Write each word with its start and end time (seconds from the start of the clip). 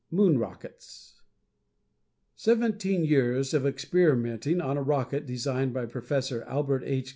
MOON 0.09 0.39
ROCKETS 0.39 1.21
Seventeen 2.35 3.05
years 3.05 3.53
of 3.53 3.67
experimenting 3.67 4.59
on 4.59 4.75
a 4.75 4.81
rocket 4.81 5.27
designed 5.27 5.75
by 5.75 5.85
Prof. 5.85 6.11
Albert 6.47 6.81
H. 6.87 7.09